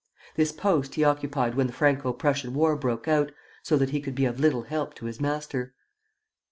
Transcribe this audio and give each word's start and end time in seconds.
This 0.35 0.51
post 0.51 0.95
he 0.95 1.03
occupied 1.03 1.53
when 1.53 1.67
the 1.67 1.73
Franco 1.73 2.11
Prussian 2.11 2.55
war 2.55 2.75
broke 2.75 3.07
out, 3.07 3.31
so 3.61 3.77
that 3.77 3.91
he 3.91 4.01
could 4.01 4.15
be 4.15 4.25
of 4.25 4.39
little 4.39 4.63
help 4.63 4.95
to 4.95 5.05
his 5.05 5.21
master. 5.21 5.75